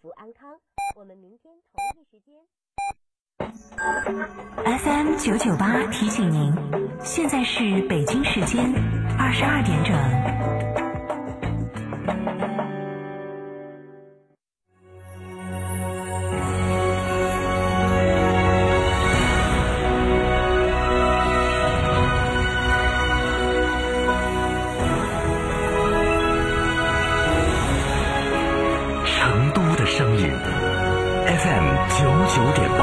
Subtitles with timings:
[0.00, 0.58] 福安康。
[0.96, 2.34] 我们明天同一时间。
[4.78, 6.54] FM 九九八提醒您，
[7.02, 8.64] 现在是北京时间
[9.18, 10.79] 二十二点整。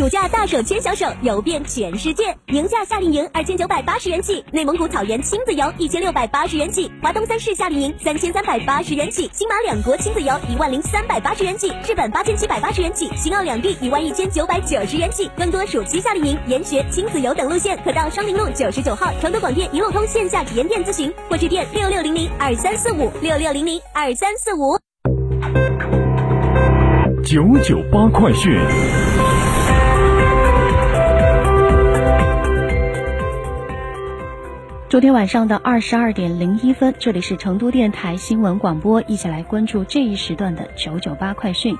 [0.00, 2.34] 暑假大手牵小手，游遍全世界。
[2.46, 15.30] 宁夏夏令营二千九百八十元起，内蒙古草原亲子游一千六百八十元起，华东三市夏令营三千三百八十元起，新马两国亲子游一万零三百八十元起，日本八千七百八十元起，新奥两地一万一千九百九十元起。
[15.36, 24.78] 更多暑期夏令营、研学、亲子游等路线，可到双林路九十九号成都广电一路通线下体验店咨询，或致电六六零零二三四五六六零零二三四五。
[27.22, 28.58] 九九八快讯。
[34.90, 41.76] 昨天晚上的二十二点零一分，这里是成都电台新闻广播，一起来关注这一时段的九九八快讯。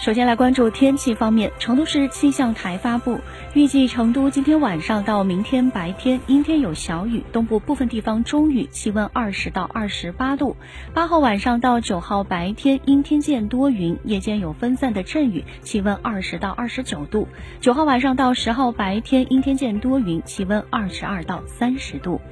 [0.00, 3.20] 首先来关注天气方面，成都市气象台发布，
[3.52, 10.56] 预计成都今天晚上到明天白天阴天有小雨，东部部分地方中雨，气温二十到二十八度。
[10.94, 17.28] 八号晚上到九号白天阴天见多云，夜间有分散的阵雨，气温二十到二十九度。
[17.60, 22.22] 九号晚上到十号白天阴天见多云，气温二十二到三十度。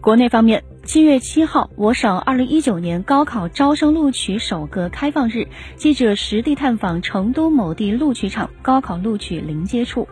[0.00, 10.06] 国内方面，七月七号，我省二零一九年高考招生录取首个开放日，记者实地探访成都某地录取场高考录取临接处。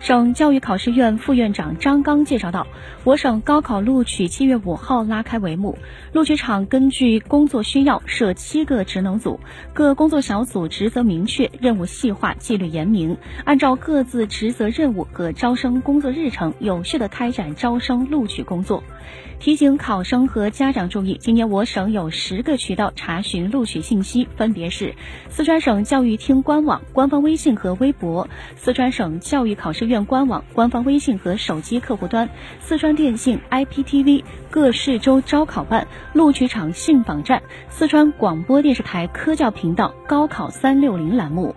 [0.00, 2.66] 省教育考试院副院长张刚介绍到，
[3.04, 5.78] 我省高考录取七月五号拉开帷幕，
[6.12, 9.40] 录取场根据工作需要设七个职能组，
[9.72, 18.84] 各工作小组职责明确，任务细化，纪律严明，按照各自职责任务和招生工作日程，有序的开展招生录取工作。
[19.40, 24.94] 提醒考生和家长注意，今年我省有十个渠道查询录取信息，分别是
[25.28, 32.28] 四川省教育厅官网、官方微信和微博、四川省教育考试院官网、官方微信和手机客户端、
[32.60, 41.54] 四川电信 IPTV、各市州招考办、录取场信访站、四川广播电视台科教频道“高考三六零”栏目。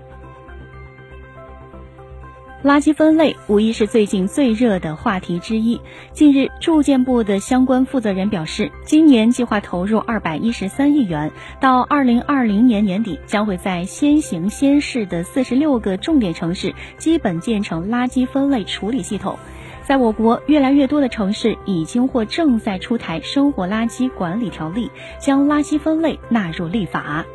[2.64, 5.82] 垃圾分类无疑是最近最热的话题之一。
[6.14, 19.40] 近日，住建部的相关负责人表示，今年计划投入二百一十三亿元，到二零二零年年底，将会在先行先试的四十六个重点城市基本建成垃圾分类处理系统。
[19.84, 27.26] 在我国，越来越多的城市已经或正在出台生活垃圾管理条例，将垃圾分类纳入立法。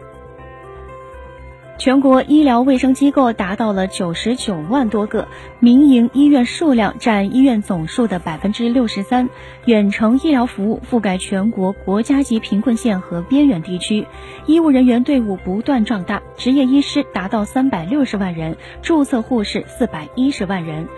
[1.79, 5.29] 全国医疗卫生机构达到了九十九万多个，
[5.61, 9.29] 民营医院数量占医院总数的百分之六十三，
[9.67, 14.07] 远程医疗服务覆盖全国国家级贫困县和边远地区，
[14.47, 20.89] 医务人员队伍不断壮大，执业医师达到三百六十万人，注册护士四百一十万人。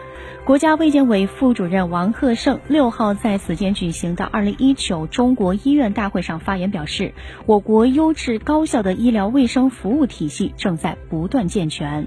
[0.48, 7.12] 国家卫健委副主任王贺胜六号在此间举行的二零一九中国医院大会上发言表示，
[7.44, 12.06] 我国优质高效的医疗卫生服务体系正在不断健全。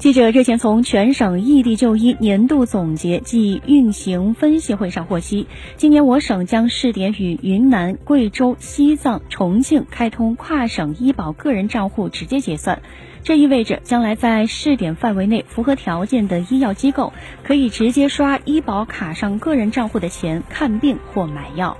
[0.00, 5.46] 记者日前从全省异地就医年度总结暨运行分析会上获悉，
[5.76, 12.80] 今年我省将试点与云南、贵州、西藏、重庆开通跨省医保个人账户直接结算。
[13.24, 17.12] 这意味着，将来在试点范围内符合条件的医药机构，
[17.44, 21.76] 可以直接刷医保卡上个人账户的钱看病或买药。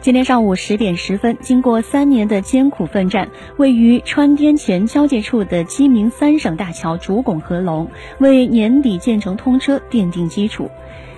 [0.00, 7.90] 今天上午十点十分，经过三年的艰苦奋战，位于川滇黔交界处的鸡鸣三省大桥主拱合龙，
[8.20, 10.70] 为年底建成通车奠定基础。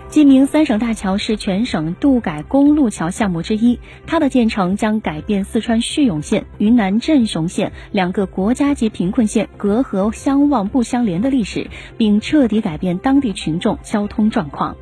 [0.09, 11.69] 鸡鸣三省大桥是全省渡改公路桥项目之一，它的建成将改变四川叙永县、云南镇雄县两个国家级贫困县隔河相望不相连的历史，
[11.99, 14.75] 并彻底改变当地群众交通状况。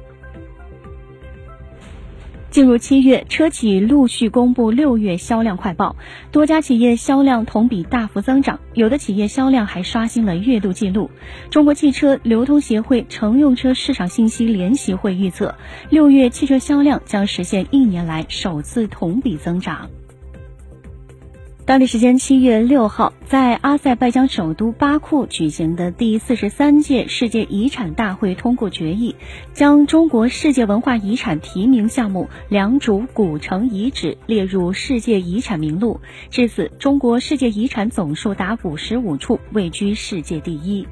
[2.50, 5.97] 进入七月，车企陆续公布六月销量快报，
[6.33, 11.11] 多家企业销量同比大幅增长，有的企业销量还刷新了月度记录。
[11.50, 15.55] 中国汽车流通协会乘用车市场信息联席会预测，
[15.91, 19.91] 六月汽车销量将实现一年来首次同比增长。
[21.69, 29.15] 当地时间七月六号，在阿塞拜疆首都巴库举行的第四十三届世界遗产大会通过决议，
[29.53, 36.00] 将中国世界文化遗产提名项目良渚古城遗址列入世界遗产名录。
[36.31, 40.88] 至此，中国世界遗产总数达五十五处，位居世界第一。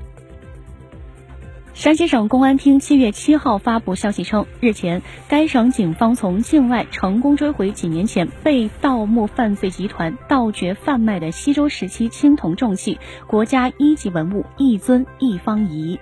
[1.77, 16.01] 山西省公安厅七月七号发布消息称，日前该省警方从境外成功追回几年前被盗墓犯罪集团盗掘贩卖的西周时期青铜重器——国家一级文物一尊一方仪。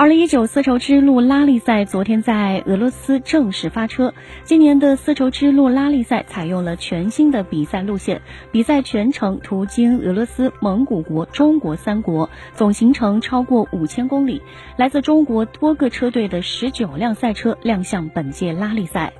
[0.00, 4.14] 二零一九丝绸之路拉力赛昨天在俄罗斯正式发车。
[4.44, 14.40] 今年的丝绸之路拉力赛采用了全新的比赛路线，比赛全程途经俄罗斯、蒙古国、中国三国，总行程超过五千公里。
[14.78, 19.12] 来自中国多个车队的十九辆赛车亮相本届拉力赛。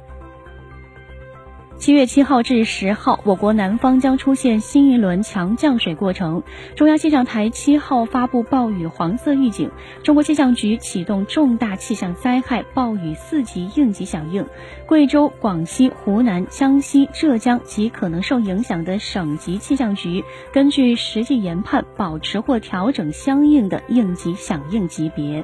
[1.80, 6.42] 七月七号至十号，我国南方将出现新一轮强降水过程。
[6.76, 9.70] 中央气象台七号发布暴雨黄色预警，
[10.02, 14.46] 中国气象局启动重大气象灾害暴雨四级应急响应。
[14.86, 20.22] 贵州、广西、湖南、江西、浙江及可能受影响的省级气象局，
[20.52, 25.42] 根据实际研判，保持或调整相应的应急响应级别。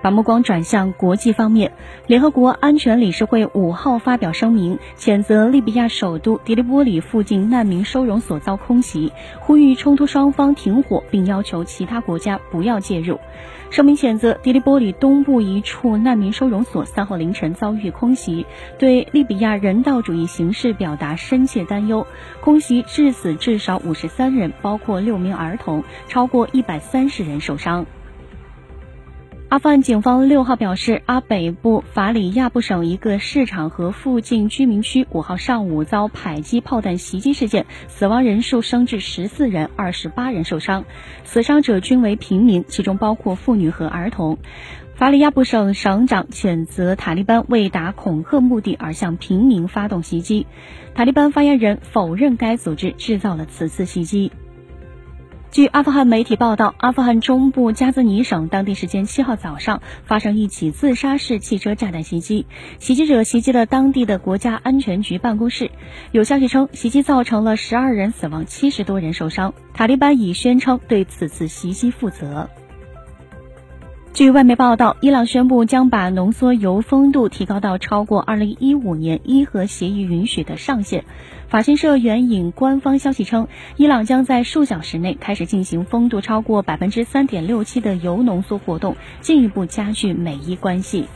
[0.00, 1.72] 把目光转向国际方面，
[2.06, 13.18] 联合国安全理事会五号发表声明，谴责利比亚首都迪利波里附近难民收容所遭空袭，呼吁冲突双方停火，并要求其他国家不要介入。
[13.70, 18.46] 声明谴责迪利波里东部一处难民收容所三号凌晨遭遇空袭，
[18.78, 22.06] 对利比亚人道主义形势表达深切担忧。
[22.40, 27.84] 空袭致死至少五十三人，包括六名儿童，超过一百三十人受伤。
[29.48, 40.84] 阿富汗警方六号表示，阿北部法里亚布省一个市场和附近居民区五号上午遭迫击炮弹袭击事件，死亡人数升至十四人，二十八人受伤，
[41.24, 44.36] 死伤者均为平民，其中包括妇女和儿童。
[44.96, 50.46] 法里亚布省省长谴责塔利班为达恐吓目的而向平民发动袭击，
[50.94, 54.30] 塔利班发言人否认该组织制造了此次袭击。
[55.50, 62.46] 据阿富汗媒体报道，阿富汗中部加兹尼省当地时间七号早上发生一起自杀式汽车炸弹袭击，
[62.78, 65.70] 袭击者袭击了当地的国家安全局办公室。
[66.12, 69.54] 有消息称，袭击造成了十二人死亡，七十多人受伤。
[69.72, 72.50] 塔利班已宣称对此次袭击负责。
[74.18, 81.04] 据外媒报道，伊朗宣布将把浓缩铀丰度提高到超过2015年伊核协议允许的上限。
[81.46, 91.06] 法新社援引官方消息称，伊朗将在数小时内开始进行丰度超过百分之三点六七的铀浓缩活动，进一步加剧美伊关系。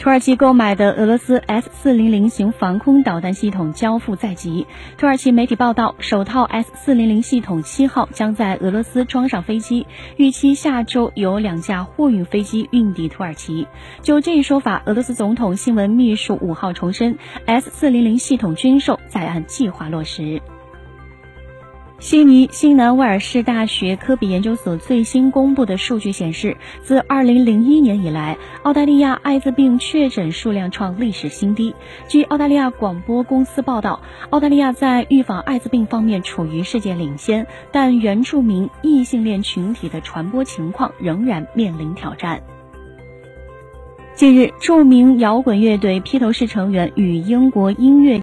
[0.00, 4.66] 土耳其购买的俄罗斯 S 四零零型防空导弹系统交付在即。
[4.96, 9.86] 土耳其媒体报道，首套 S 四零零系统七号将在俄罗斯装上飞机，
[10.16, 13.66] 预期下周有两架货运飞机运抵土耳其。
[14.00, 20.40] 就这一说法，俄罗斯总统新闻秘书五号重申，S 四零零系统军售在按计划落实。
[22.00, 31.74] 悉尼新南威尔士大学科比研究所最新公布的数据显示，自2001年以来，澳大利亚艾滋病确诊数量创历史新低。
[32.08, 42.40] 据澳大利亚广播公司报道，澳大利亚在预防艾滋病方面处于世界领先，但原住民异性恋群体的传播情况仍然面临挑战。
[44.14, 48.18] 近日，著名摇滚乐队披头士成员与英国音乐。